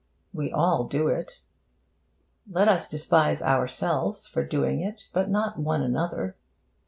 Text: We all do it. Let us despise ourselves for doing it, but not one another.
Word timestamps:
We 0.33 0.51
all 0.51 0.85
do 0.85 1.09
it. 1.09 1.41
Let 2.49 2.67
us 2.67 2.87
despise 2.89 3.43
ourselves 3.43 4.25
for 4.27 4.43
doing 4.43 4.79
it, 4.81 5.09
but 5.13 5.29
not 5.29 5.59
one 5.59 5.83
another. 5.83 6.35